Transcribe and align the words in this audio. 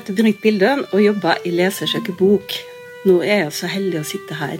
Heter 0.00 0.16
Britt 0.16 0.38
Bildøen 0.40 0.86
og 0.94 1.00
jobber 1.02 1.42
i 1.44 1.50
Lesersøker 1.52 2.14
bok. 2.16 2.54
Nå 3.04 3.18
er 3.20 3.42
jeg 3.42 3.50
så 3.52 3.68
heldig 3.68 3.98
å 4.00 4.06
sitte 4.08 4.38
her 4.38 4.54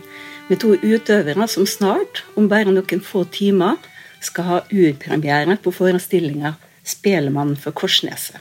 med 0.50 0.58
to 0.60 0.74
utøvere 0.76 1.46
som 1.48 1.64
snart, 1.64 2.20
om 2.36 2.50
bare 2.50 2.68
noen 2.68 3.00
få 3.00 3.22
timer, 3.32 3.78
skal 4.20 4.44
ha 4.44 4.58
urpremiere 4.68 5.56
på 5.64 5.72
forestillinga 5.72 6.58
'Spelemannen 6.84 7.56
for 7.56 7.72
Korsneset'. 7.72 8.36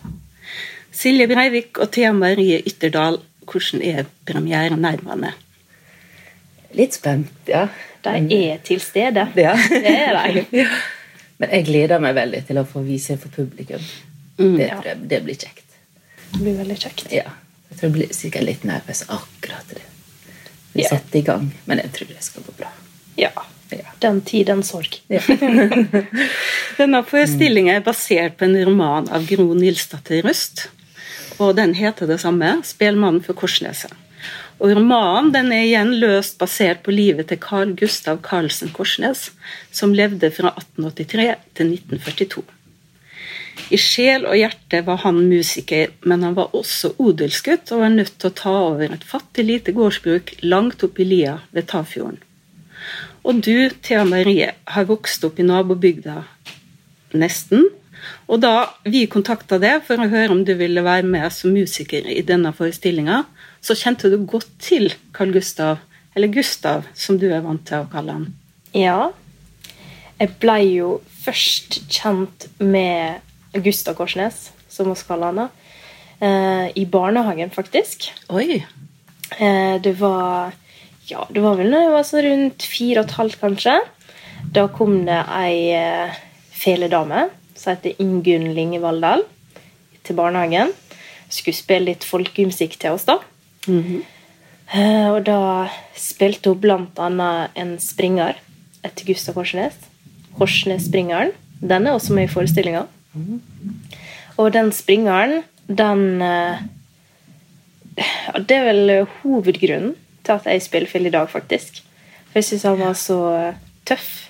Silje 0.91 1.29
Breivik 1.32 1.79
og 1.79 1.93
Thea 1.96 2.11
Marie 2.11 2.59
Ytterdal, 2.68 3.21
hvordan 3.47 3.79
er 3.79 4.04
premieren 4.27 4.75
premierenervene? 4.75 5.31
Litt 6.75 7.00
spent, 7.00 7.31
ja. 7.47 7.70
De 8.04 8.43
er 8.52 8.57
til 8.57 8.84
stede. 8.84 9.29
Ja. 9.36 9.55
Det 9.88 9.96
er 9.96 10.19
de. 10.33 10.46
Ja. 10.63 10.68
Men 11.38 11.55
jeg 11.55 11.66
gleder 11.66 12.04
meg 12.04 12.16
veldig 12.16 12.43
til 12.43 12.60
å 12.60 12.68
få 12.68 12.83
vise 12.83 13.16
for 13.16 13.32
publikum. 13.32 13.79
det, 14.36 14.68
ja. 14.68 14.96
det 15.00 15.24
blir 15.24 15.39
kjekt. 15.39 15.68
Det 16.32 16.39
blir 16.43 16.57
veldig 16.60 16.78
kjekt. 16.79 17.07
Ja. 17.14 17.32
Jeg 17.69 17.78
tror 17.79 17.88
jeg 17.89 17.96
blir 17.97 18.14
sikkert 18.15 18.46
litt 18.47 18.64
nervøs 18.68 19.04
akkurat 19.07 19.69
det. 19.74 19.82
Vi 20.74 20.83
Ja. 20.83 20.89
setter 20.89 21.19
i 21.19 21.21
gang, 21.25 21.52
men 21.65 21.78
jeg 21.78 21.92
tror 21.93 22.07
det 22.07 22.24
skal 22.24 22.43
gå 22.43 22.54
bra. 22.57 22.68
Ja. 23.18 23.32
Ja. 23.71 23.86
Den 24.00 24.21
tid, 24.21 24.47
den 24.47 24.64
sorg. 24.64 25.00
Ja. 25.10 25.19
Denne 26.79 27.04
forestillingen 27.05 27.75
er 27.75 27.86
basert 27.86 28.38
på 28.39 28.46
en 28.47 28.55
roman 28.65 29.10
av 29.14 29.25
Gro 29.29 29.54
Nilsdatter 29.54 30.24
Røst. 30.25 30.68
Og 31.39 31.55
den 31.55 31.74
heter 31.74 32.08
det 32.08 32.19
samme, 32.22 32.61
'Spelmannen 32.64 33.23
for 33.23 33.33
Korsneset'. 33.33 33.94
Og 34.59 34.73
Romanen 34.75 35.31
den 35.31 35.52
er 35.55 35.64
igjen 35.64 35.94
løst 36.02 36.38
basert 36.38 36.81
på 36.83 36.91
livet 36.91 37.30
til 37.30 37.38
Carl 37.39 37.72
Gustav 37.80 38.19
Carlsen 38.22 38.69
Korsnes, 38.75 39.30
som 39.72 39.94
levde 39.94 40.31
fra 40.36 40.52
1883 40.58 41.36
til 41.55 41.72
1942. 41.72 42.44
I 43.69 43.77
sjel 43.77 44.25
og 44.25 44.38
hjerte 44.39 44.81
var 44.88 45.02
han 45.03 45.19
musiker, 45.29 45.91
men 46.07 46.23
han 46.25 46.38
var 46.38 46.55
også 46.57 46.95
odelsgutt 47.02 47.73
og 47.75 47.83
var 47.83 47.93
nødt 47.93 48.16
til 48.17 48.31
å 48.31 48.38
ta 48.39 48.55
over 48.71 48.95
et 48.95 49.05
fattig 49.05 49.45
lite 49.45 49.75
gårdsbruk 49.75 50.38
langt 50.41 50.83
opp 50.88 50.99
i 50.99 51.07
lia 51.07 51.35
ved 51.55 51.69
Tafjorden. 51.69 52.17
Og 53.27 53.41
du, 53.43 53.69
Thea 53.83 54.05
Marie, 54.07 54.53
har 54.73 54.88
vokst 54.89 55.25
opp 55.27 55.39
i 55.39 55.45
nabobygda 55.45 56.23
nesten. 57.19 57.67
Og 58.31 58.39
da 58.41 58.71
vi 58.88 59.03
kontakta 59.11 59.59
deg 59.61 59.83
for 59.85 59.99
å 59.99 60.09
høre 60.09 60.33
om 60.33 60.44
du 60.47 60.53
ville 60.57 60.83
være 60.85 61.05
med 61.05 61.27
som 61.35 61.53
musiker 61.53 62.07
i 62.07 62.23
denne 62.25 62.53
forestillinga, 62.55 63.23
så 63.61 63.75
kjente 63.75 64.09
du 64.09 64.21
godt 64.23 64.49
til 64.63 64.94
Carl 65.13 65.33
Gustav, 65.35 65.83
eller 66.16 66.31
Gustav, 66.31 66.88
som 66.95 67.19
du 67.19 67.27
er 67.29 67.44
vant 67.45 67.66
til 67.67 67.83
å 67.83 67.89
kalle 67.91 68.16
han. 68.16 68.29
Ja. 68.73 69.11
Jeg 70.19 70.35
blei 70.41 70.63
jo 70.79 70.99
først 71.23 71.81
kjent 71.91 72.47
med 72.59 73.19
Gustav 73.53 73.95
Korsnes, 73.97 74.52
som 74.69 74.89
vi 74.92 74.95
kaller 75.08 75.31
henne. 75.31 75.50
eh, 76.22 76.72
i 76.75 76.86
barnehagen, 76.86 77.50
faktisk. 77.50 78.11
Oi. 78.30 78.64
Eh, 79.39 79.81
det 79.81 79.94
var 80.00 80.53
Ja, 81.09 81.25
det 81.33 81.41
var 81.41 81.56
vel 81.58 81.72
når 81.72 81.81
jeg 81.81 81.91
var 81.91 82.03
så 82.03 82.22
rundt 82.22 82.61
fire 82.61 83.00
og 83.00 83.06
et 83.06 83.16
halvt, 83.17 83.39
kanskje. 83.41 83.80
Da 84.53 84.67
kom 84.67 85.06
det 85.08 85.23
ei 85.33 85.72
eh, 85.73 86.11
feledame 86.53 87.30
som 87.56 87.73
heter 87.73 87.95
Ingunn 88.00 88.53
Lingevalldal, 88.53 89.23
til 90.03 90.16
barnehagen. 90.16 90.69
Skulle 91.30 91.58
spille 91.58 91.86
litt 91.89 92.03
folkemusikk 92.06 92.78
til 92.80 92.91
oss, 92.91 93.06
da. 93.09 93.17
Eh, 94.73 95.08
og 95.09 95.23
da 95.25 95.67
spilte 95.97 96.53
hun 96.53 96.61
blant 96.61 97.00
annet 97.02 97.50
en 97.58 97.78
springer 97.81 98.38
etter 98.86 99.06
Gustav 99.09 99.34
Korsnes. 99.34 99.73
Korsnes-springeren. 100.38 101.34
Den 101.59 101.88
er 101.88 101.97
også 101.97 102.13
med 102.13 102.30
i 102.30 102.31
forestillinga. 102.31 102.86
Og 104.39 104.52
den 104.53 104.71
springeren, 104.75 105.43
den 105.67 106.22
eh, 106.22 106.61
ja, 108.00 108.39
Det 108.39 108.56
er 108.56 108.67
vel 108.69 108.94
hovedgrunnen 109.22 109.95
til 110.23 110.35
at 110.35 110.45
jeg 110.47 110.63
spiller 110.63 110.89
fill 110.89 111.09
i 111.09 111.13
dag, 111.13 111.29
faktisk. 111.29 111.81
For 112.29 112.39
jeg 112.39 112.50
syns 112.50 112.67
han 112.69 112.79
var 112.79 112.95
så 112.97 113.19
tøff. 113.89 114.29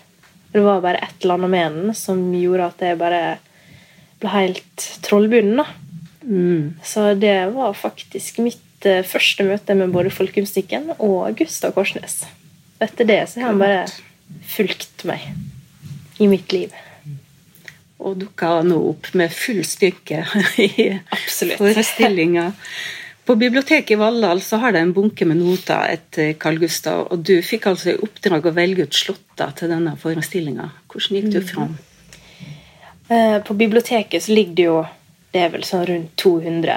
Det 0.53 0.63
var 0.65 0.81
bare 0.81 1.03
et 1.03 1.21
eller 1.21 1.37
annet 1.37 1.53
med 1.53 1.77
den 1.77 1.95
som 1.97 2.23
gjorde 2.33 2.71
at 2.71 2.81
jeg 2.81 2.97
bare 2.97 3.37
ble 4.19 4.33
helt 4.33 4.87
trollbunden. 5.05 5.61
da. 5.61 5.67
Så 6.83 7.13
det 7.19 7.37
var 7.53 7.77
faktisk 7.77 8.41
mitt 8.43 8.85
eh, 8.85 9.05
første 9.07 9.45
møte 9.47 9.75
med 9.77 9.93
både 9.93 10.11
folkemusikken 10.13 10.91
og 10.97 11.37
Gustav 11.39 11.73
Korsnes. 11.77 12.23
Etter 12.79 13.07
det 13.07 13.21
så 13.29 13.41
har 13.41 13.53
han 13.53 13.61
bare 13.61 13.85
fulgt 14.47 15.05
meg 15.07 15.25
i 16.19 16.27
mitt 16.31 16.51
liv. 16.55 16.73
Og 17.99 18.15
dukka 18.21 18.61
nå 18.63 18.77
opp 18.93 19.09
med 19.19 19.33
full 19.35 19.59
styrke 19.67 20.21
i 20.63 20.87
Absolutt. 21.11 21.57
forestillinga. 21.59 22.51
På 23.27 23.35
biblioteket 23.37 23.91
i 23.93 23.97
Valldal 23.99 24.39
så 24.41 24.57
har 24.57 24.71
de 24.73 24.79
en 24.81 24.93
bunke 24.95 25.25
med 25.27 25.37
noter 25.37 25.91
etter 25.97 26.31
Carl 26.41 26.57
Gustav, 26.57 27.03
og 27.11 27.19
du 27.27 27.35
fikk 27.45 27.67
altså 27.69 27.91
i 27.91 27.99
oppdrag 28.01 28.47
å 28.49 28.53
velge 28.55 28.87
ut 28.87 28.95
slåtter 28.97 29.51
til 29.59 29.69
denne 29.69 29.93
forestillinga. 30.01 30.69
Hvordan 30.89 31.19
gikk 31.19 31.27
du 31.35 31.41
fram? 31.45 31.75
Eh, 33.09 33.37
På 33.45 33.53
biblioteket 33.53 34.23
så 34.23 34.31
ligger 34.33 34.55
det 34.55 34.65
jo 34.67 34.79
Det 35.33 35.41
er 35.43 35.49
vel 35.53 35.63
sånn 35.65 35.85
rundt 35.85 36.15
200 36.17 36.75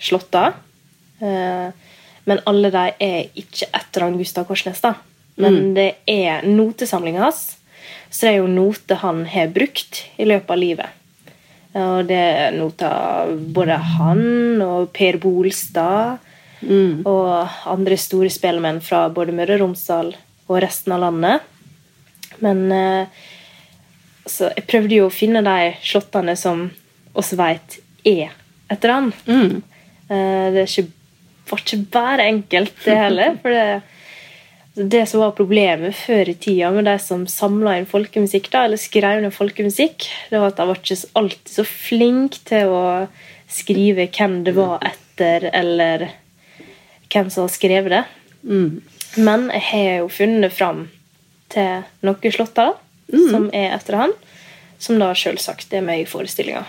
slåtter. 0.00 0.54
Eh, 1.20 1.68
Men 2.24 2.40
alle 2.46 2.70
de 2.72 2.82
er 3.00 3.28
ikke 3.34 3.66
etter 3.74 4.04
han 4.06 4.16
Gustav 4.20 4.46
Korsnes, 4.48 4.80
da. 4.80 4.94
Men 5.40 5.74
det 5.74 5.94
er 6.08 6.42
notesamlinga 6.46 7.20
hans. 7.26 7.56
Så 8.10 8.26
det 8.26 8.32
er 8.32 8.40
jo 8.40 8.50
noter 8.50 9.00
han 9.02 9.24
har 9.30 9.52
brukt 9.54 10.04
i 10.20 10.26
løpet 10.28 10.50
av 10.50 10.58
livet. 10.60 10.96
Og 11.78 12.06
det 12.08 12.18
er 12.18 12.56
noter 12.56 13.30
både 13.54 13.76
han 13.96 14.24
og 14.64 14.88
Per 14.96 15.20
Bolstad 15.22 16.18
og 17.08 17.48
andre 17.70 17.96
store 17.96 18.28
spellemenn 18.28 18.80
fra 18.84 19.04
både 19.08 19.32
Møre 19.32 19.54
og 19.56 19.62
Romsdal 19.62 20.10
og 20.50 20.58
resten 20.60 20.92
av 20.92 21.00
landet. 21.06 21.40
Men 22.44 22.66
eh, 22.72 23.06
så 24.26 24.50
jeg 24.56 24.66
prøvde 24.68 24.98
jo 24.98 25.06
å 25.08 25.14
finne 25.14 25.40
de 25.46 25.70
slåttene 25.82 26.34
som 26.36 26.66
oss 27.16 27.32
vet 27.38 27.78
er 28.06 28.34
etter 28.70 28.92
han. 28.92 29.08
Eh, 30.10 30.50
Det 30.52 30.66
ikke, 30.68 30.84
var 31.50 31.62
ikke 31.64 31.80
bare 31.94 32.26
enkelt, 32.28 32.74
det 32.84 32.98
heller. 32.98 33.38
For 33.42 33.50
det, 33.54 33.82
det 34.74 35.02
som 35.10 35.20
var 35.20 35.34
problemet 35.34 35.96
før 35.98 36.28
i 36.30 36.36
tida 36.38 36.70
med 36.70 36.86
de 36.86 36.94
som 37.02 37.26
samla 37.28 37.74
inn 37.78 37.88
folkemusikk, 37.90 38.50
da, 38.52 38.64
eller 38.64 38.80
skrev 38.80 39.22
ned 39.22 39.34
folkemusikk, 39.34 40.06
det 40.30 40.38
var 40.38 40.52
at 40.52 40.60
de 40.60 40.66
var 40.68 40.78
ikke 40.78 40.98
alltid 41.18 41.52
så 41.52 41.64
flinke 41.66 42.42
til 42.46 42.70
å 42.74 42.84
skrive 43.50 44.06
hvem 44.14 44.40
det 44.46 44.54
var 44.54 44.78
etter, 44.86 45.48
eller 45.50 46.06
hvem 47.10 47.30
som 47.34 47.48
har 47.48 47.52
skrevet 47.52 47.96
det. 47.96 48.04
Men 49.18 49.48
jeg 49.50 49.66
har 49.72 49.88
jo 50.04 50.10
funnet 50.14 50.54
fram 50.54 50.84
til 51.50 51.82
noen 52.06 52.34
slåtter 52.36 52.76
mm. 53.10 53.26
som 53.32 53.48
er 53.50 53.74
etter 53.74 53.98
han, 53.98 54.14
som 54.78 55.00
da 55.02 55.10
selvsagt 55.18 55.74
er 55.74 55.82
med 55.84 56.04
i 56.04 56.08
forestillinga. 56.08 56.62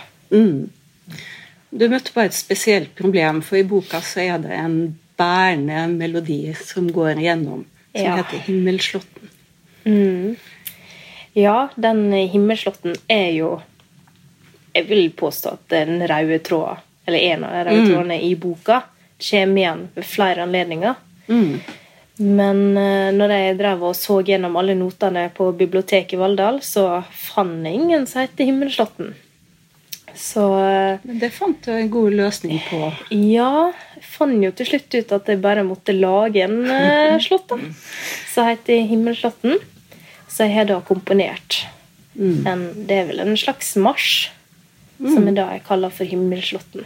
Du 1.71 1.85
møtte 1.87 2.11
på 2.11 2.25
et 2.25 2.35
spesielt 2.35 2.95
problem, 2.97 3.43
for 3.45 3.61
i 3.61 3.67
boka 3.67 4.01
så 4.03 4.25
er 4.25 4.41
det 4.43 4.57
en 4.57 4.79
bærende 5.21 5.85
melodi 5.93 6.55
som 6.57 6.89
går 6.91 7.21
igjennom, 7.21 7.61
som 7.95 8.05
Ja. 8.05 8.15
heter 8.15 8.37
'Himmelslåtten'. 8.37 10.35
Ja, 11.33 11.67
den 11.75 12.11
himmelslåtten 12.13 12.95
er 13.07 13.31
jo 13.31 13.61
Jeg 14.73 14.87
vil 14.87 15.09
påstå 15.11 15.49
at 15.49 15.59
den 15.69 16.07
røde 16.07 16.39
tråden, 16.39 16.77
eller 17.05 17.17
en 17.19 17.43
av 17.43 17.51
de 17.51 17.63
røde 17.69 17.87
trådene 17.93 18.21
i 18.23 18.35
boka, 18.35 18.81
kommer 19.19 19.57
igjen 19.57 19.89
ved 19.95 20.05
flere 20.05 20.41
anledninger. 20.43 20.93
Men 22.17 22.77
eh, 22.77 23.11
når 23.11 23.29
jeg 23.35 23.57
drev 23.57 23.83
og 23.83 23.95
så 23.95 24.21
gjennom 24.23 24.55
alle 24.55 24.75
notene 24.75 25.29
på 25.35 25.51
biblioteket 25.57 26.13
i 26.13 26.17
Valldal, 26.21 26.61
så 26.61 27.03
fant 27.11 27.65
jeg 27.65 27.73
ingen 27.73 28.07
som 28.07 28.21
heter 28.21 28.45
Himmelslåtten. 28.45 29.13
Så 30.15 30.43
eh, 30.59 30.99
Men 31.03 31.19
det 31.21 31.31
fant 31.35 31.59
du 31.65 31.71
en 31.73 31.91
god 31.91 32.15
løsning 32.17 32.61
på. 32.69 32.79
ja, 33.15 33.71
jeg 33.95 34.05
fant 34.07 34.43
jo 34.43 34.51
til 34.55 34.69
slutt 34.71 34.97
ut 34.97 35.13
at 35.17 35.29
jeg 35.31 35.41
bare 35.43 35.65
måtte 35.67 35.95
lage 35.95 36.43
en 36.45 36.59
uh, 36.67 37.19
slott 37.25 37.47
da. 37.51 37.59
Som 38.33 38.49
heter 38.49 38.85
Himmelslotten. 38.89 39.59
Så 40.31 40.47
jeg 40.47 40.55
har 40.55 40.69
da 40.69 40.79
komponert 40.85 41.65
en 42.21 42.63
Det 42.87 42.95
er 42.95 43.05
vel 43.07 43.21
en 43.23 43.37
slags 43.39 43.71
marsj, 43.79 44.29
som 44.99 45.25
jeg 45.25 45.35
da 45.37 45.45
jeg 45.55 45.63
kaller 45.65 45.93
for 45.95 46.07
Himmelslotten. 46.07 46.83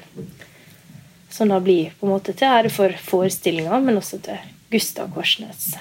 Som 1.33 1.49
da 1.51 1.57
blir 1.59 1.95
på 1.99 2.05
en 2.07 2.13
måte 2.13 2.35
til 2.37 2.47
ære 2.47 2.71
for 2.71 2.93
forestillinga, 3.09 3.79
men 3.83 3.97
også 3.99 4.21
til 4.23 4.37
Gustav 4.71 5.09
Korsnes. 5.13 5.73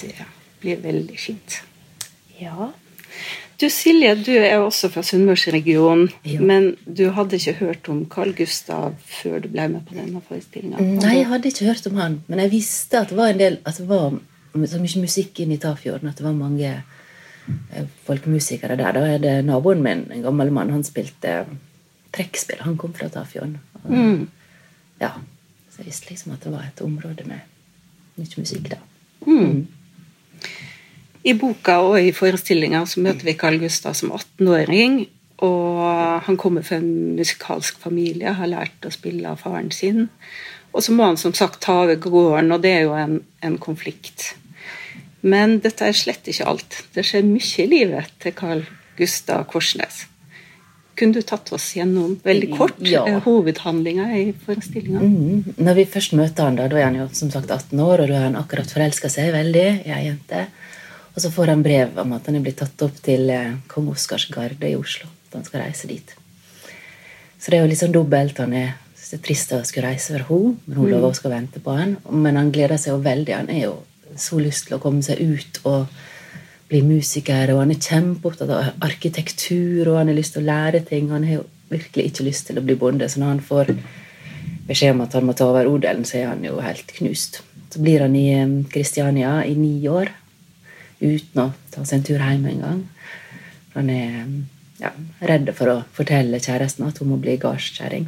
Det 0.00 0.14
blir 0.62 0.80
veldig 0.82 1.18
fint. 1.20 1.60
Ja. 2.40 2.72
Du 3.58 3.66
Silje, 3.74 4.12
du 4.22 4.30
er 4.38 4.60
også 4.62 4.86
fra 4.92 5.02
Sunnmørsregionen, 5.02 6.12
Ja. 6.24 6.40
men 6.40 6.76
du 6.86 7.08
hadde 7.10 7.36
ikke 7.40 7.56
hørt 7.58 7.88
om 7.88 8.04
Carl 8.06 8.30
Gustav 8.38 8.94
før 9.02 9.40
du 9.42 9.48
ble 9.48 9.64
med 9.68 9.80
på 9.88 9.96
denne 9.96 10.20
forestillinga? 10.28 10.78
Nei, 10.78 11.16
jeg 11.16 11.26
hadde 11.26 11.50
ikke 11.50 11.66
hørt 11.66 11.86
om 11.90 11.96
han, 11.98 12.20
men 12.28 12.38
jeg 12.38 12.52
visste 12.52 13.00
at 13.00 13.08
det 13.10 13.16
var 13.18 13.32
en 13.32 13.38
del 13.40 13.58
At 13.66 13.76
det 13.78 13.88
var 13.88 14.14
så 14.66 14.78
mye 14.78 15.02
musikk 15.02 15.40
inn 15.40 15.52
i 15.52 15.58
Tafjorden. 15.58 16.08
At 16.08 16.16
det 16.16 16.24
var 16.24 16.32
mange 16.38 16.70
eh, 17.74 17.84
folkemusikere 18.06 18.76
der. 18.78 18.92
Da 18.92 19.00
er 19.14 19.18
det 19.18 19.44
naboen 19.44 19.82
min, 19.82 20.06
en 20.12 20.22
gammel 20.22 20.50
mann, 20.52 20.70
han 20.70 20.84
spilte 20.84 21.44
trekkspill. 22.14 22.62
Han 22.62 22.76
kom 22.76 22.94
fra 22.94 23.08
Tafjorden. 23.08 23.58
Og 23.84 24.26
ja, 25.00 25.10
så 25.70 25.82
jeg 25.82 25.86
visste 25.90 26.10
liksom 26.10 26.32
at 26.32 26.44
det 26.46 26.52
var 26.52 26.62
et 26.70 26.80
område 26.82 27.26
med 27.26 27.42
mye 28.18 28.38
musikk, 28.38 28.70
da. 28.70 28.78
I 31.28 31.34
boka 31.36 31.78
og 31.84 31.98
i 32.00 32.12
forestillinga 32.16 32.84
så 32.88 33.02
møter 33.04 33.28
vi 33.28 33.36
Carl 33.38 33.58
Gustav 33.60 33.96
som 33.98 34.12
18-åring. 34.16 35.02
Og 35.44 35.82
han 36.26 36.38
kommer 36.40 36.64
fra 36.66 36.80
en 36.80 37.14
musikalsk 37.18 37.76
familie, 37.84 38.32
har 38.34 38.50
lært 38.50 38.86
å 38.88 38.90
spille 38.90 39.28
av 39.30 39.42
faren 39.44 39.70
sin. 39.74 40.08
Og 40.74 40.82
så 40.84 40.94
må 40.96 41.06
han 41.06 41.18
som 41.20 41.34
sagt 41.36 41.60
ta 41.64 41.82
over 41.84 42.00
gården, 42.02 42.50
og 42.56 42.64
det 42.64 42.72
er 42.80 42.86
jo 42.88 42.96
en, 42.98 43.20
en 43.46 43.58
konflikt. 43.62 44.32
Men 45.22 45.58
dette 45.62 45.86
er 45.86 45.96
slett 45.96 46.26
ikke 46.30 46.46
alt. 46.50 46.82
Det 46.94 47.04
skjer 47.06 47.26
mye 47.26 47.64
i 47.64 47.68
livet 47.70 48.12
til 48.22 48.34
Carl 48.38 48.64
Gustav 48.98 49.46
Korsnes. 49.50 50.06
Kunne 50.98 51.14
du 51.14 51.22
tatt 51.22 51.52
oss 51.54 51.68
gjennom 51.76 52.16
veldig 52.24 52.48
kort 52.58 52.80
Ja. 52.82 53.04
eh, 53.06 53.20
hovedhandlinga 53.22 54.08
i 54.18 54.24
forestillinga? 54.46 54.98
Mm. 54.98 55.54
Når 55.62 55.76
vi 55.78 55.84
først 55.86 56.14
møter 56.18 56.48
han, 56.48 56.58
da, 56.58 56.66
da 56.70 56.80
er 56.80 56.88
han 56.88 56.98
jo 56.98 57.06
som 57.14 57.30
sagt 57.30 57.50
18 57.54 57.78
år, 57.78 58.02
og 58.02 58.10
da 58.10 58.16
er 58.18 58.26
han 58.26 58.38
akkurat 58.40 58.70
forelska 58.74 59.10
seg 59.12 59.30
veldig 59.36 59.66
i 59.86 59.92
ei 59.94 60.00
jente. 60.08 60.48
Og 61.14 61.22
så 61.22 61.30
får 61.34 61.52
han 61.52 61.64
brev 61.64 61.98
om 61.98 62.12
at 62.16 62.28
han 62.28 62.38
er 62.38 62.44
blitt 62.44 62.60
tatt 62.60 62.84
opp 62.86 62.98
til 63.04 63.30
eh, 63.34 63.56
kong 63.70 63.88
Oscars 63.92 64.28
garde 64.32 64.68
i 64.68 64.76
Oslo. 64.78 65.08
At 65.28 65.40
han 65.40 65.46
skal 65.46 65.64
reise 65.64 65.90
dit. 65.90 66.14
Så 67.38 67.50
det 67.50 67.58
er 67.58 67.64
jo 67.64 67.70
litt 67.70 67.80
sånn 67.80 67.94
dobbelt. 67.94 68.38
Han 68.42 68.54
er, 68.56 68.76
synes 68.94 69.14
det 69.14 69.18
er 69.18 69.24
trist 69.26 69.54
å 69.54 69.62
skulle 69.66 69.90
reise 69.90 70.14
for 70.14 70.28
henne, 70.28 70.56
men 70.66 70.80
hun 70.80 70.92
lover 70.92 71.12
hun 71.12 71.18
skal 71.18 71.34
vente 71.34 71.62
på 71.64 71.74
han. 71.78 71.96
Men 72.10 72.38
han 72.40 72.52
gleder 72.54 72.80
seg 72.80 72.94
jo 72.94 73.02
veldig. 73.04 73.34
Han 73.34 73.52
er 73.54 73.64
jo 73.68 73.74
så 74.18 74.40
lyst 74.42 74.68
til 74.68 74.78
å 74.78 74.82
komme 74.82 75.04
seg 75.06 75.20
ut 75.20 75.60
og 75.68 75.86
bli 76.68 76.82
musiker, 76.84 77.54
og 77.54 77.62
han 77.62 77.72
er 77.72 77.80
kjempeopptatt 77.80 78.50
av 78.52 78.84
arkitektur, 78.84 79.88
og 79.88 80.02
han 80.02 80.10
har 80.10 80.18
lyst 80.18 80.34
til 80.36 80.44
å 80.44 80.48
lære 80.50 80.82
ting. 80.88 81.08
Han 81.14 81.24
har 81.24 81.40
jo 81.40 81.46
virkelig 81.72 82.10
ikke 82.10 82.26
lyst 82.26 82.48
til 82.48 82.60
å 82.60 82.64
bli 82.64 82.76
bonde, 82.80 83.08
så 83.08 83.22
når 83.22 83.34
han 83.34 83.44
får 83.44 83.72
beskjed 84.68 84.94
om 84.94 85.04
at 85.04 85.16
han 85.16 85.28
må 85.28 85.34
ta 85.36 85.48
over 85.48 85.68
odelen, 85.70 86.04
så 86.08 86.20
er 86.20 86.30
han 86.32 86.44
jo 86.44 86.60
helt 86.60 86.92
knust. 86.98 87.40
Så 87.72 87.80
blir 87.84 88.04
han 88.04 88.16
i 88.16 88.26
eh, 88.34 88.56
Kristiania 88.72 89.38
i 89.44 89.54
ni 89.56 89.72
år, 89.88 90.12
uten 91.00 91.42
å 91.42 91.52
ta 91.70 91.84
seg 91.84 91.98
en 92.00 92.04
tur 92.08 92.18
hjem 92.18 92.46
engang. 92.50 92.84
Han 93.74 93.90
er 93.90 94.26
ja, 94.80 94.90
redd 95.20 95.50
for 95.54 95.66
å 95.72 95.76
fortelle 95.94 96.40
kjæresten 96.42 96.86
at 96.88 96.98
hun 96.98 97.08
må 97.12 97.18
bli 97.22 97.36
gardskjerring. 97.38 98.06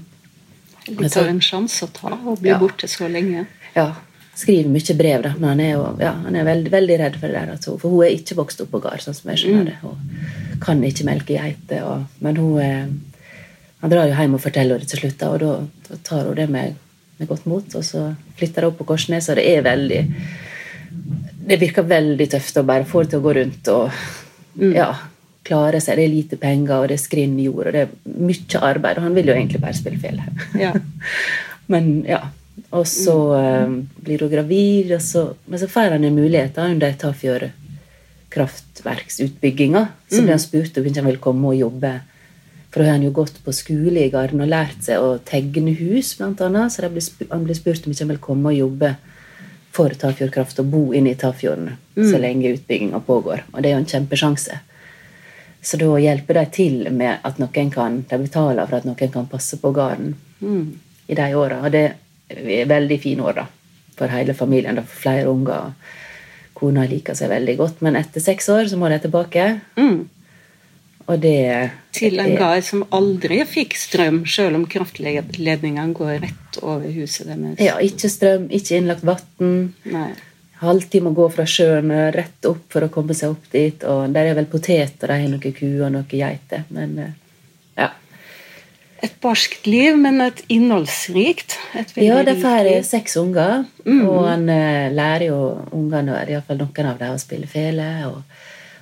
Litt 0.90 1.16
av 1.20 1.28
en 1.30 1.40
sjanse 1.44 1.84
å 1.86 1.90
ta 1.92 2.08
å 2.16 2.36
bli 2.40 2.50
Ja. 2.50 2.58
borte 2.58 2.88
så 2.88 3.06
lenge. 3.10 3.46
Ja, 3.76 3.92
skriver 4.34 4.70
mye 4.72 4.94
brev, 4.96 5.22
da, 5.22 5.34
men 5.38 5.48
han 5.50 5.60
er 5.60 5.72
jo 5.74 5.96
ja, 6.00 6.12
han 6.24 6.36
er 6.36 6.44
veldig, 6.48 6.70
veldig 6.72 6.98
redd 6.98 7.16
for 7.20 7.26
det 7.28 7.34
der. 7.34 7.46
hun- 7.66 7.78
For 7.78 7.90
hun 7.90 8.02
er 8.06 8.16
ikke 8.16 8.34
vokst 8.36 8.60
opp 8.60 8.70
på 8.70 8.80
gard, 8.82 9.00
sånn 9.00 9.14
som 9.14 9.30
jeg 9.30 9.38
skjønner 9.44 9.64
det. 9.64 9.76
Hun 9.82 10.58
kan 10.60 10.82
ikke 10.82 11.04
melke 11.04 11.36
geiter. 11.36 12.06
Men 12.20 12.36
hun 12.36 12.58
eh, 12.60 12.86
Han 13.82 13.88
drar 13.90 14.06
jo 14.08 14.14
hjem 14.14 14.34
og 14.34 14.40
forteller 14.42 14.78
det 14.78 14.88
til 14.88 14.98
slutt, 15.00 15.22
og 15.22 15.38
da, 15.40 15.66
da 15.88 15.96
tar 16.04 16.24
hun 16.26 16.34
det 16.34 16.50
med, 16.50 16.74
med 17.18 17.28
godt 17.28 17.46
mot. 17.46 17.64
Og 17.74 17.82
så 17.82 18.14
flytter 18.36 18.62
hun 18.62 18.72
opp 18.72 18.78
på 18.78 18.84
Korsnes, 18.84 19.28
og 19.30 19.36
det 19.36 19.46
er 19.56 19.62
veldig 19.62 20.02
Det 21.40 21.60
virker 21.60 21.86
veldig 21.88 22.26
tøft 22.34 22.58
å 22.60 22.66
bare 22.68 22.88
få 22.88 23.04
det 23.04 23.12
til 23.12 23.22
å 23.22 23.24
gå 23.24 23.32
rundt 23.38 23.70
og 23.72 23.94
ja, 24.74 24.90
klare 25.46 25.80
seg. 25.82 25.98
Det 25.98 26.04
er 26.04 26.12
lite 26.12 26.40
penger, 26.40 26.74
og 26.76 26.90
det 26.90 26.98
er 26.98 27.02
skrinn 27.02 27.38
jord, 27.40 27.70
og 27.70 27.76
det 27.76 27.86
er 27.86 28.18
mye 28.20 28.64
arbeid. 28.70 29.00
Og 29.00 29.06
han 29.08 29.16
vil 29.16 29.30
jo 29.30 29.36
egentlig 29.36 29.62
bare 29.62 29.78
spille 29.78 30.00
fele. 30.02 30.26
Ja. 30.60 30.74
Men 31.72 31.90
ja. 32.08 32.26
Og 32.76 32.84
så 32.86 33.14
um, 33.34 33.80
blir 34.04 34.20
hun 34.22 34.30
gravid, 34.30 34.92
så, 35.02 35.32
men 35.48 35.58
så 35.58 35.66
får 35.70 35.96
han 35.96 36.04
en 36.06 36.14
mulighet 36.14 36.52
da, 36.54 36.68
under 36.70 36.92
Tafjord 36.98 37.48
kraftverksutbygginga. 38.30 39.86
Så 40.06 40.20
blir 40.20 40.34
han 40.36 40.42
spurt 40.42 40.78
om 40.78 40.86
han 40.86 41.08
vil 41.08 41.18
komme 41.22 41.50
og 41.50 41.58
jobbe. 41.58 41.92
For 42.70 42.82
da 42.82 42.90
har 42.90 42.98
han 42.98 43.06
jo 43.08 43.14
gått 43.14 43.40
på 43.42 43.54
skole 43.54 44.04
i 44.04 44.12
Garden 44.12 44.44
og 44.44 44.50
lært 44.52 44.84
seg 44.86 45.02
å 45.02 45.16
tegne 45.26 45.72
hus, 45.80 46.12
blant 46.18 46.42
annet. 46.46 46.70
Så 46.70 46.86
blir 46.86 47.32
han 47.32 47.46
blir 47.46 47.58
spurt 47.58 47.86
om 47.86 47.94
ikke 47.94 48.04
han 48.04 48.12
vil 48.12 48.22
komme 48.28 48.52
og 48.52 48.60
jobbe 48.60 48.92
for 49.70 49.94
Tafjord 49.94 50.32
Kraft 50.34 50.58
og 50.62 50.70
bo 50.72 50.82
inne 50.96 51.12
i 51.12 51.18
Tafjorden 51.18 51.76
så 51.94 52.18
lenge 52.18 52.54
utbygginga 52.56 53.00
pågår. 53.06 53.44
Og 53.52 53.62
det 53.62 53.70
er 53.70 53.76
jo 53.76 53.82
en 53.84 53.90
kjempesjanse. 53.92 54.58
Så 55.62 55.76
da 55.76 55.88
hjelper 56.00 56.38
de 56.40 56.44
til 56.54 56.76
med 56.96 57.20
at 57.26 57.40
noen 57.40 57.70
kan, 57.72 58.00
de 58.08 58.18
betaler 58.22 58.66
for 58.66 58.80
at 58.80 58.86
noen 58.88 59.12
kan 59.12 59.28
passe 59.28 59.58
på 59.60 59.72
gården 59.76 60.14
i 60.40 61.16
de 61.18 61.26
åra. 61.36 61.60
Og 61.66 61.74
det 61.74 61.84
er 62.30 62.70
veldig 62.70 63.00
fine 63.02 63.26
år 63.26 63.42
da, 63.42 63.46
for 63.98 64.12
hele 64.12 64.34
familien. 64.34 64.80
For 64.80 65.04
flere 65.04 65.28
unger. 65.30 65.74
Kona 66.56 66.86
liker 66.88 67.16
seg 67.16 67.30
veldig 67.32 67.56
godt. 67.60 67.84
Men 67.84 67.98
etter 68.00 68.24
seks 68.24 68.48
år 68.52 68.70
så 68.72 68.80
må 68.80 68.88
de 68.88 69.00
tilbake. 69.04 69.52
Mm. 69.76 70.08
Det 71.06 71.70
Til 71.96 72.20
en 72.22 72.36
gard 72.38 72.64
som 72.64 72.84
aldri 72.94 73.40
fikk 73.48 73.74
strøm, 73.78 74.22
selv 74.30 74.60
om 74.60 74.66
kraftledningene 74.70 75.94
går 75.96 76.20
rett 76.22 76.58
over 76.62 76.90
huset 76.94 77.30
deres. 77.30 77.56
Ja, 77.62 77.78
ikke 77.82 78.10
strøm, 78.12 78.46
ikke 78.52 78.78
innlagt 78.78 79.06
vann. 79.06 79.72
Halvtime 80.60 81.10
å 81.10 81.16
gå 81.16 81.26
fra 81.32 81.46
sjøen 81.48 81.90
rett 82.12 82.46
opp 82.46 82.66
for 82.72 82.84
å 82.84 82.90
komme 82.92 83.16
seg 83.16 83.32
opp 83.32 83.48
dit. 83.52 83.80
Og 83.88 84.12
der 84.12 84.30
er 84.30 84.36
vel 84.36 84.48
poteter, 84.50 85.08
de 85.08 85.16
har 85.16 85.32
noen 85.32 85.56
kuer 85.56 85.86
og 85.86 85.94
noen 85.94 86.06
geiter. 86.12 86.66
Men 86.68 86.94
eh, 87.00 87.16
ja. 87.80 87.88
Et 89.00 89.16
barskt 89.24 89.64
liv, 89.66 89.96
men 89.96 90.20
et 90.20 90.44
innholdsrikt. 90.52 91.56
Et 91.80 91.96
Ja, 92.04 92.20
de 92.26 92.36
får 92.42 92.70
seks 92.86 93.16
unger, 93.16 93.64
og 93.88 94.20
han 94.28 94.46
eh, 94.52 94.92
lærer 94.92 95.30
jo 95.30 95.40
ungene, 95.72 96.20
iallfall 96.28 96.60
noen 96.60 96.92
av 96.92 97.00
dem, 97.00 97.16
å 97.16 97.24
spille 97.24 97.48
fele. 97.48 97.88
Og 98.12 98.20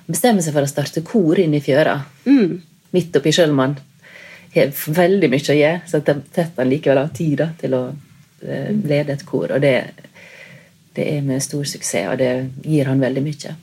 bestemmer 0.09 0.45
seg 0.45 0.55
for 0.55 0.65
å 0.65 0.71
starte 0.71 1.05
kor 1.05 1.39
inne 1.39 1.59
i 1.59 1.63
fjøra. 1.63 1.95
Mm. 2.25 2.59
Midt 2.95 3.15
oppi 3.19 3.33
Sjølmann. 3.35 3.77
har 4.55 4.73
veldig 4.73 5.29
mye 5.29 5.53
å 5.53 5.57
gjøre, 5.57 5.81
så 5.87 6.01
tett 6.01 6.57
han 6.57 6.69
likevel 6.69 7.03
av 7.03 7.11
tid 7.13 7.37
da, 7.37 7.49
til 7.59 7.75
å 7.77 7.83
eh, 8.41 8.71
lede 8.73 9.13
et 9.13 9.25
kor. 9.25 9.51
Og 9.53 9.61
det, 9.61 9.75
det 10.97 11.05
er 11.15 11.25
med 11.25 11.43
stor 11.45 11.65
suksess, 11.69 12.09
og 12.09 12.17
det 12.17 12.31
gir 12.65 12.89
han 12.89 13.03
veldig 13.03 13.25
mye. 13.25 13.55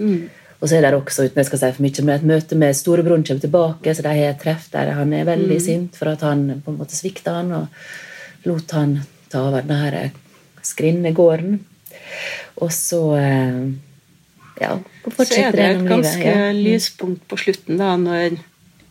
Mm. 0.00 0.22
Og 0.60 0.68
så 0.68 0.76
er 0.76 0.84
det 0.84 0.96
også 0.96 1.24
uten 1.26 1.40
jeg 1.40 1.48
skal 1.48 1.60
si 1.60 1.72
for 1.76 1.84
mye, 1.84 2.04
men 2.04 2.14
et 2.14 2.28
møte 2.28 2.56
med 2.60 2.76
storebroren 2.76 3.24
kommer 3.24 3.44
tilbake, 3.44 3.94
så 3.94 4.04
de 4.04 4.12
har 4.12 4.32
et 4.34 4.40
treff 4.40 4.68
der 4.72 4.92
han 4.96 5.12
er 5.16 5.28
veldig 5.28 5.60
sint 5.60 5.96
for 5.96 6.12
at 6.12 6.24
han 6.24 6.62
på 6.64 6.72
en 6.72 6.80
måte 6.80 6.96
svikta 6.96 7.38
han 7.38 7.52
og 7.56 8.48
lot 8.48 8.72
han 8.76 8.98
ta 9.32 9.44
over 9.48 9.64
denne 9.64 10.10
skrinne 10.64 11.12
gården. 11.16 11.60
Og 12.60 12.72
så 12.76 13.00
eh, 13.16 13.62
ja, 14.60 14.78
Så 15.16 15.26
er 15.40 15.52
det 15.56 15.66
et 15.70 15.84
ganske 15.88 16.18
livet. 16.20 16.36
Ja. 16.36 16.52
lyspunkt 16.52 17.26
på 17.28 17.36
slutten, 17.40 17.78
da, 17.80 17.94
når 17.96 18.38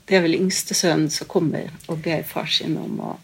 det 0.10 0.18
er 0.18 0.22
vel 0.26 0.36
yngste 0.40 0.74
sønnen 0.74 1.10
som 1.14 1.28
kommer 1.30 1.68
og 1.88 2.00
ber 2.02 2.24
far 2.26 2.48
sin 2.50 2.78
om 2.82 3.00
å 3.00 3.16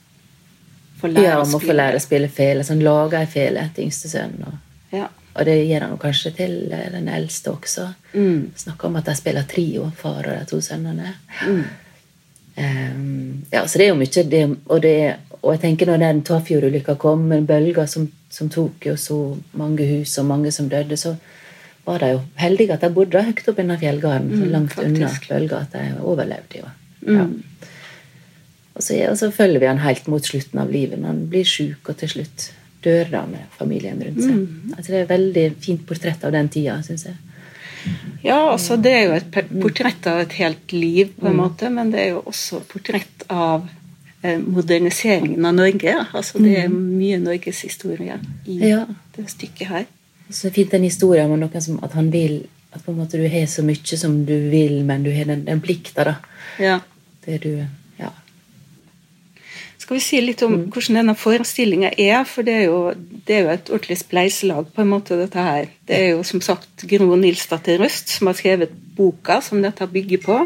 få 1.01 1.09
lære 1.09 1.23
Ja, 1.25 1.37
å 1.39 1.45
om 1.47 1.55
å 1.55 1.59
få 1.59 1.63
spille. 1.65 1.77
lære 1.81 1.97
å 1.97 2.03
spille 2.03 2.27
fele. 2.29 2.63
Så 2.63 2.73
han 2.75 2.83
lager 2.85 3.19
ei 3.19 3.25
fele 3.25 3.69
til 3.75 3.87
yngstesønnen. 3.89 4.45
Og, 4.47 4.53
Ja. 4.93 5.07
og 5.35 5.45
det 5.45 5.55
gir 5.67 5.81
han 5.81 5.97
kanskje 5.97 6.31
til 6.37 6.71
eh, 6.71 6.91
den 6.91 7.07
eldste 7.09 7.51
også. 7.51 7.87
Mm. 8.13 8.51
Snakker 8.55 8.85
om 8.87 8.95
at 8.95 9.05
de 9.09 9.15
spiller 9.15 9.43
trio, 9.49 9.91
far 9.97 10.21
og 10.29 10.37
de 10.39 10.45
to 10.45 10.61
sønnene. 10.61 11.15
Mm. 11.47 11.63
Um, 12.57 13.45
ja, 13.51 13.65
så 13.67 13.77
det 13.77 13.85
er 13.85 13.89
jo 13.89 13.97
mye 13.99 14.23
det, 14.31 14.43
og, 14.71 14.77
det, 14.81 15.15
og 15.41 15.49
jeg 15.53 15.59
tenker 15.65 15.89
når 15.89 15.97
den 16.05 16.21
Tafjord-ulykka 16.23 16.95
kom, 17.01 17.25
med 17.27 17.47
bølger 17.49 17.85
som, 17.91 18.05
som 18.31 18.47
tok 18.49 18.85
jo 18.87 18.93
så 18.95 19.17
mange 19.59 19.83
hus 19.89 20.13
og 20.21 20.25
mange 20.29 20.53
som 20.55 20.69
døde, 20.71 20.95
så 20.97 21.17
var 21.85 21.99
de 22.01 22.09
jo 22.15 22.21
heldige 22.41 22.73
at 22.73 22.81
de 22.81 22.89
bodde 22.93 23.21
høyt 23.27 23.47
oppe 23.51 23.61
i 23.63 23.77
fjellgarden, 23.77 24.31
så 24.31 24.43
Mm, 24.45 24.51
langt 24.51 24.77
unna 24.79 25.07
faktisk. 25.09 25.29
bølga 25.29 25.59
at 25.61 25.71
de 25.73 25.83
overlevde. 26.01 26.59
jo. 26.63 26.69
Ja. 27.13 27.23
Mm. 27.25 27.43
Og, 28.75 28.83
så, 28.83 28.97
og 29.09 29.17
så 29.17 29.31
følger 29.31 29.59
vi 29.59 29.65
han 29.69 29.77
helt 29.79 30.07
mot 30.11 30.25
slutten 30.25 30.59
av 30.59 30.71
livet, 30.71 30.99
han 31.05 31.27
blir 31.31 31.45
sjuk 31.47 31.89
og 31.89 31.97
til 32.01 32.09
slutt 32.09 32.49
dør 32.85 33.07
da 33.09 33.21
med 33.25 33.45
familien 33.57 34.01
rundt 34.03 34.19
seg. 34.21 34.33
Mm. 34.35 34.73
Altså, 34.77 34.91
det 34.91 34.97
er 34.99 35.03
et 35.05 35.09
veldig 35.13 35.45
fint 35.63 35.85
portrett 35.87 36.25
av 36.27 36.31
den 36.35 36.49
tida, 36.53 36.75
syns 36.85 37.05
jeg. 37.07 37.15
Ja, 38.25 38.51
altså 38.51 38.75
det 38.81 38.91
er 38.93 39.03
jo 39.05 39.15
et 39.19 39.31
portrett 39.61 40.07
av 40.09 40.19
et 40.25 40.33
helt 40.39 40.73
liv, 40.73 41.11
på 41.19 41.27
en 41.29 41.37
måte, 41.37 41.69
men 41.69 41.91
det 41.93 41.99
er 42.01 42.09
jo 42.15 42.21
også 42.25 42.59
portrett 42.69 43.25
av 43.29 43.67
eh, 44.25 44.37
moderniseringen 44.41 45.45
av 45.45 45.53
Norge. 45.55 45.93
Altså 46.17 46.41
det 46.41 46.55
er 46.63 46.69
mye 46.73 47.19
Norges 47.21 47.61
historie 47.67 48.17
i 48.49 48.57
Ja. 48.69 48.85
det 49.15 49.29
stykket 49.29 49.67
her. 49.69 49.85
Så 50.29 50.51
fint 50.53 50.71
den 50.73 50.85
historien 50.87 51.31
om 51.31 51.39
noen 51.39 51.61
som 51.61 51.79
at 51.85 51.93
han 51.97 52.11
vil 52.13 52.45
At 52.73 52.83
på 52.83 52.91
en 52.91 52.97
måte 52.99 53.15
du 53.15 53.23
har 53.31 53.45
så 53.47 53.63
mye 53.63 53.97
som 53.97 54.17
du 54.27 54.33
vil, 54.51 54.81
men 54.83 55.05
du 55.05 55.11
har 55.15 55.29
den, 55.29 55.45
den 55.47 55.61
plikta, 55.63 56.03
da. 56.03 56.15
Ja. 56.59 56.79
Det 57.23 57.37
du 57.45 57.53
Ja. 57.99 58.09
Skal 59.79 59.95
vi 59.95 60.01
si 60.03 60.19
litt 60.19 60.41
om 60.43 60.57
hvordan 60.73 60.97
denne 60.99 61.15
forestillinga 61.15 61.93
er? 61.95 62.25
For 62.27 62.43
det 62.43 62.55
er, 62.57 62.65
jo, 62.67 62.91
det 62.97 63.37
er 63.37 63.45
jo 63.45 63.53
et 63.53 63.71
ordentlig 63.71 63.97
spleiselag, 64.01 64.73
på 64.75 64.83
en 64.83 64.91
måte, 64.91 65.15
dette 65.15 65.39
her. 65.39 65.69
Det 65.87 65.95
er 65.95 66.09
jo 66.17 66.25
som 66.27 66.43
sagt 66.43 66.83
Gro 66.89 67.15
Nilsdatter 67.15 67.79
Røst 67.79 68.11
som 68.17 68.27
har 68.27 68.35
skrevet 68.35 68.75
boka 68.97 69.39
som 69.45 69.63
dette 69.63 69.87
bygger 69.87 70.23
på. 70.25 70.41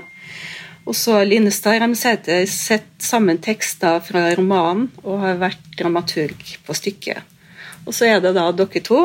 Og 0.89 0.95
så 0.97 1.23
Line 1.25 1.51
Starheimsæter 1.53 2.45
sett 2.49 2.89
sammen 3.03 3.37
tekster 3.41 3.99
fra 4.05 4.27
romanen 4.37 4.87
og 5.03 5.21
har 5.21 5.41
vært 5.41 5.65
dramaturg 5.77 6.45
på 6.65 6.77
stykket. 6.77 7.25
Og 7.85 7.93
så 7.95 8.09
er 8.09 8.23
det 8.23 8.35
da 8.37 8.47
dere 8.53 8.81
to, 8.85 9.03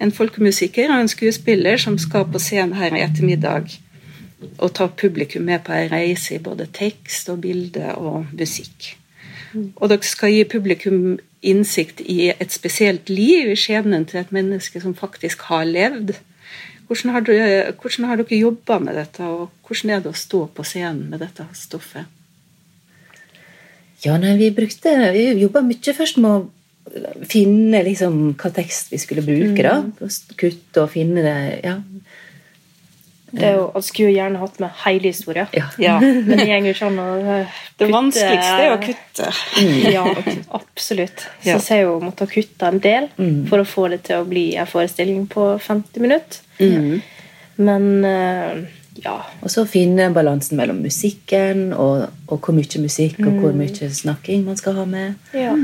en 0.00 0.12
folkemusiker 0.12 0.92
og 0.92 1.00
en 1.00 1.10
skuespiller, 1.10 1.76
som 1.80 1.98
skal 1.98 2.26
på 2.30 2.42
scenen 2.42 2.76
her 2.78 2.94
i 2.94 3.02
ettermiddag 3.04 3.72
og 4.58 4.72
ta 4.76 4.86
publikum 4.88 5.46
med 5.48 5.64
på 5.64 5.72
en 5.72 5.90
reise 5.92 6.36
i 6.36 6.42
både 6.42 6.68
tekst 6.72 7.30
og 7.32 7.40
bilde 7.44 7.94
og 7.96 8.26
musikk. 8.36 8.96
Og 9.76 9.88
dere 9.88 10.04
skal 10.04 10.34
gi 10.34 10.44
publikum 10.44 11.16
innsikt 11.46 12.02
i 12.04 12.32
et 12.32 12.52
spesielt 12.52 13.08
liv, 13.08 13.52
i 13.52 13.58
skjebnen 13.58 14.04
til 14.08 14.20
et 14.20 14.32
menneske 14.34 14.80
som 14.82 14.96
faktisk 14.96 15.46
har 15.50 15.64
levd. 15.68 16.16
Hvordan 16.86 17.14
har 17.14 17.24
dere, 17.26 17.72
hvordan 17.80 18.08
har 18.10 18.20
dere 18.20 18.40
jobba 18.40 18.78
med 18.78 18.98
dette, 18.98 19.24
og 19.24 19.50
hvordan 19.66 19.94
er 19.94 20.04
det 20.04 20.12
å 20.12 20.20
stå 20.20 20.44
på 20.54 20.66
scenen 20.66 21.08
med 21.10 21.24
dette 21.24 21.46
stoffet? 21.56 22.12
Ja, 24.04 24.18
nei, 24.20 24.36
vi 24.36 24.50
brukte 24.52 24.92
Vi 25.14 25.22
jobba 25.40 25.62
mye 25.64 25.94
først 25.96 26.20
med 26.20 26.30
å 26.30 26.44
finne 27.28 27.82
liksom 27.86 28.34
hva 28.38 28.50
tekst 28.54 28.92
vi 28.92 29.00
skulle 29.02 29.24
bruke. 29.26 29.62
da, 29.62 30.10
Kutte 30.38 30.84
og 30.84 30.92
finne 30.92 31.24
det 31.24 31.38
ja. 31.64 31.80
Det 33.36 33.42
er 33.42 33.56
jo, 33.58 33.64
Jeg 33.74 33.84
skulle 33.88 34.10
jo 34.12 34.14
gjerne 34.16 34.38
hatt 34.40 34.60
med 34.62 34.76
hele 34.84 35.10
historien. 35.10 35.48
Ja. 35.52 35.66
Ja. 35.82 35.96
Men 36.28 36.38
det 36.38 36.46
går 36.46 36.68
ikke 36.70 36.86
an 36.86 37.00
å 37.02 37.08
kutte 37.10 37.82
Det 37.82 37.88
vanskeligste 37.90 38.62
er 38.62 38.70
å 38.70 38.78
kutte. 38.84 39.32
Ja, 39.96 40.04
absolutt. 40.56 41.26
Så 41.42 41.58
jeg 41.74 41.84
jo 41.84 41.98
måtte 42.04 42.28
kutte 42.30 42.70
en 42.70 42.80
del 42.82 43.10
for 43.50 43.60
å 43.62 43.68
få 43.68 43.90
det 43.92 44.04
til 44.08 44.22
å 44.22 44.28
bli 44.28 44.48
en 44.56 44.70
forestilling 44.70 45.26
på 45.32 45.50
50 45.62 46.06
minutter. 46.06 46.40
Mm. 46.62 47.02
Men 47.66 47.90
eh, 48.04 48.64
ja. 49.04 49.18
Og 49.42 49.52
så 49.52 49.66
finne 49.68 50.08
balansen 50.14 50.56
mellom 50.60 50.80
musikken 50.84 51.70
og, 51.74 52.06
og 52.30 52.40
hvor 52.40 52.56
mye 52.56 52.80
musikk 52.80 53.20
og 53.26 53.42
hvor 53.42 53.56
mye 53.56 53.90
snakking 53.92 54.46
man 54.46 54.58
skal 54.60 54.78
ha 54.80 54.88
med. 54.88 55.30
ja. 55.36 55.54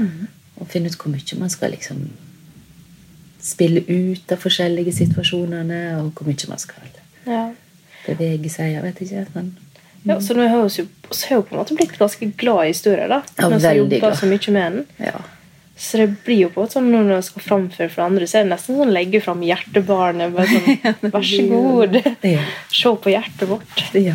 Og 0.62 0.68
finne 0.70 0.90
ut 0.92 0.98
hvor 1.00 1.10
mye 1.12 1.38
man 1.40 1.50
skal 1.52 1.74
liksom 1.74 2.04
spille 3.42 3.82
ut 3.88 4.30
av 4.32 4.38
forskjellige 4.38 4.92
situasjonene, 4.94 5.80
og 5.98 6.12
hvor 6.14 6.28
mye 6.30 6.48
man 6.50 6.60
skal 6.62 6.84
ja. 7.26 7.42
bevege 8.06 8.50
seg. 8.52 8.76
Jeg 8.76 8.84
vet 8.86 9.02
ikke. 9.06 9.26
Men, 9.34 9.52
Ja, 10.06 10.16
så 10.22 10.34
nå 10.34 10.46
har 10.50 10.64
vi 10.66 10.80
jo, 10.82 10.86
jo 11.30 11.42
på 11.46 11.54
en 11.54 11.60
måte 11.60 11.74
blitt 11.78 11.98
ganske 11.98 12.26
glad 12.38 12.64
i 12.64 12.72
historien. 12.72 13.10
da. 13.10 13.20
Ja, 13.38 13.48
Mens 13.48 13.62
veldig 13.62 13.78
jobber 13.82 14.00
glad. 14.06 14.18
så 14.18 14.26
mye 14.30 14.54
med 14.58 14.62
den. 14.78 14.86
ja. 15.10 15.20
Så 15.82 15.98
det 15.98 16.06
blir 16.22 16.42
jo 16.44 16.48
på 16.52 16.60
en 16.60 16.66
måte 16.66 16.76
sånn 16.76 16.90
når 16.92 17.06
man 17.08 17.22
skal 17.26 17.42
framføre 17.42 17.90
for 17.90 18.04
andre, 18.04 18.26
så 18.28 18.38
er 18.38 18.44
det 18.44 18.52
nesten 18.52 18.76
sånn 18.78 18.92
legge 18.94 19.20
fram 19.24 19.40
hjertebarnet. 19.42 20.34
Bare 20.36 20.46
sånn, 20.46 21.10
Vær 21.14 21.24
så 21.26 21.46
god, 21.50 21.96
Ja. 22.28 22.42
se 22.80 22.92
på 23.02 23.10
hjertet 23.14 23.48
vårt. 23.50 23.82
ja. 23.96 24.14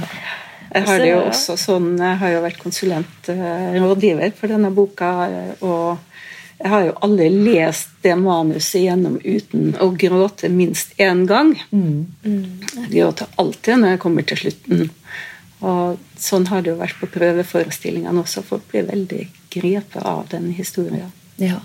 Jeg 0.68 0.84
har 0.84 1.00
det 1.00 1.10
jo 1.10 1.20
også 1.24 1.56
sånn, 1.58 1.94
jeg 1.98 2.20
har 2.22 2.32
jo 2.36 2.40
vært 2.44 2.58
konsulentrådgiver 2.60 4.34
for 4.36 4.52
denne 4.52 4.70
boka, 4.76 5.12
og 5.64 5.98
jeg 6.60 6.70
har 6.72 6.86
jo 6.88 6.94
aldri 7.06 7.30
lest 7.30 7.90
det 8.02 8.16
manuset 8.18 8.82
gjennom 8.82 9.20
uten 9.24 9.76
å 9.84 9.92
gråte 9.98 10.50
minst 10.50 10.94
én 10.98 11.26
gang. 11.30 11.52
Jeg 11.72 12.90
gråter 12.92 13.28
alltid 13.38 13.78
når 13.82 13.90
jeg 13.96 14.00
kommer 14.00 14.26
til 14.28 14.38
slutten. 14.38 14.90
Og 15.62 15.98
sånn 16.22 16.48
har 16.52 16.62
det 16.62 16.72
jo 16.74 16.80
vært 16.82 17.00
på 17.00 17.08
prøveforestillingene 17.14 18.22
også. 18.22 18.44
Folk 18.46 18.68
blir 18.72 18.84
veldig 18.90 19.28
grepet 19.54 20.04
av 20.04 20.28
den 20.34 20.52
historien. 20.58 21.12
ja. 21.38 21.60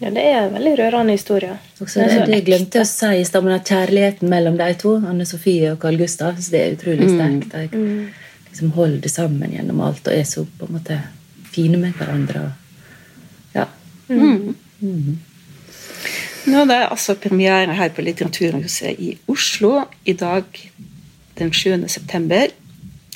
Ja, 0.00 0.10
det 0.14 0.22
er 0.22 0.44
en 0.44 0.52
veldig 0.54 0.76
rørende 0.78 1.10
historie. 1.16 1.56
Også 1.82 1.98
det, 1.98 2.26
det 2.28 2.36
jeg 2.36 2.44
glemte 2.46 2.82
å 2.84 2.86
si 2.86 3.08
i 3.18 3.24
stammen, 3.26 3.50
men 3.50 3.58
at 3.58 3.66
kjærligheten 3.66 4.28
mellom 4.30 4.54
de 4.60 4.68
to, 4.78 4.92
Anne 5.02 5.24
Sofie 5.26 5.72
og 5.72 5.80
Carl 5.82 5.96
Gustav, 5.98 6.36
så 6.38 6.52
det 6.54 6.60
er 6.60 6.76
utrolig 6.76 7.08
sterkt. 7.10 7.50
De 7.50 8.04
liksom 8.46 8.70
holder 8.76 9.10
sammen 9.10 9.50
gjennom 9.56 9.80
alt 9.82 10.06
og 10.06 10.14
er 10.14 10.22
så 10.22 10.44
på 10.46 10.68
en 10.68 10.76
måte 10.78 11.00
fine 11.50 11.80
med 11.82 11.98
hverandre. 11.98 12.44
og- 12.46 12.52
Ja. 14.08 14.30
Nå 16.48 16.62
er 16.62 16.68
det 16.70 16.78
altså 16.88 17.16
premiere 17.20 17.74
her 17.76 17.90
på 17.92 18.04
Litteraturhuset 18.06 19.00
i 19.04 19.10
Oslo 19.28 19.82
i 20.08 20.14
dag 20.16 20.44
den 21.38 21.52
7. 21.52 21.84
september. 21.92 22.48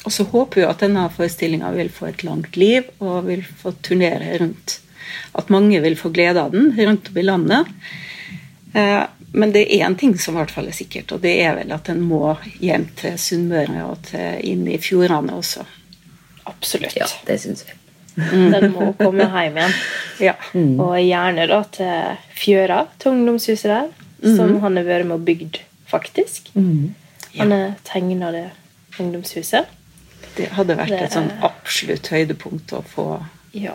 Og 0.05 0.13
så 0.13 0.27
håper 0.29 0.61
vi 0.61 0.67
at 0.67 0.83
denne 0.83 1.07
forestillinga 1.15 1.71
vil 1.77 1.89
få 1.95 2.11
et 2.11 2.25
langt 2.27 2.59
liv 2.59 2.89
og 3.01 3.29
vil 3.31 3.45
få 3.63 3.73
turnere 3.87 4.37
rundt. 4.43 4.81
At 5.39 5.51
mange 5.55 5.81
vil 5.81 5.97
få 5.97 6.11
glede 6.13 6.43
av 6.43 6.53
den 6.53 6.73
rundt 6.77 7.09
om 7.13 7.19
i 7.19 7.27
landet. 7.27 7.73
Eh, 8.75 9.05
Men 9.33 9.53
det 9.53 9.63
er 9.65 9.87
én 9.87 9.95
ting 9.97 10.19
som 10.19 10.35
i 10.35 10.43
hvert 10.43 10.51
fall 10.53 10.67
er 10.69 10.77
sikkert, 10.77 11.13
og 11.15 11.23
det 11.25 11.33
er 11.41 11.55
vel 11.57 11.73
at 11.73 11.89
den 11.89 12.03
må 12.05 12.35
hjem 12.61 12.85
til 13.01 13.15
Sunnmøre 13.17 13.87
og 13.89 14.03
til 14.11 14.43
inn 14.51 14.67
i 14.69 14.77
fjordene 14.77 15.39
også. 15.39 15.65
Absolutt. 16.51 16.97
ja, 16.99 17.07
det 17.27 17.39
syns 17.41 17.65
vi. 17.65 17.82
Den 18.17 18.73
må 18.75 18.93
komme 18.99 19.27
hjem 19.31 19.57
igjen. 19.63 19.77
Ja. 20.23 20.35
Og 20.55 20.93
gjerne 21.01 21.47
da 21.51 21.63
til 21.75 22.19
Fjøra, 22.39 22.83
til 23.01 23.11
ungdomshuset 23.17 23.65
der, 23.73 23.89
som 24.37 24.59
han 24.63 24.77
har 24.79 24.85
vært 24.87 25.07
med 25.09 25.17
og 25.17 25.25
bygd, 25.27 25.57
faktisk. 25.91 26.53
Han 26.55 27.51
har 27.51 27.73
tegna 27.89 28.29
det 28.35 28.45
ungdomshuset. 29.03 29.67
Det 30.37 30.47
hadde 30.55 30.77
vært 30.79 30.93
Det 30.95 31.01
et 31.09 31.17
sånn 31.17 31.33
absolutt 31.43 32.07
høydepunkt 32.13 32.73
å 32.79 32.85
få 32.87 33.07
Ja, 33.57 33.75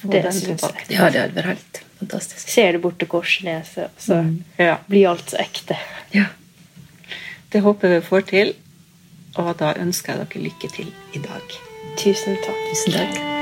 Få 0.00 0.10
det 0.12 0.24
syns 0.34 0.64
jeg. 0.66 0.88
Ja, 0.96 1.06
det 1.12 1.20
hadde 1.22 1.36
vært 1.38 1.52
helt 1.54 1.80
fantastisk. 2.00 2.48
Ser 2.52 2.72
det 2.76 2.82
bort 2.82 2.98
til 2.98 3.08
Korsneset, 3.08 3.94
så 4.00 4.18
Ja. 4.58 4.78
blir 4.88 5.06
alt 5.12 5.30
så 5.30 5.38
ekte. 5.40 5.78
Ja. 6.12 6.26
Det 7.52 7.62
håper 7.62 7.88
vi 7.94 8.00
får 8.04 8.26
til, 8.32 8.52
og 9.36 9.54
da 9.60 9.72
ønsker 9.78 10.16
jeg 10.16 10.26
dere 10.28 10.42
lykke 10.50 10.74
til 10.74 10.92
i 11.14 11.18
dag. 11.24 11.56
Tusen 11.96 12.36
takk. 12.44 12.60
Tusen 12.72 12.92
takk. 12.98 13.35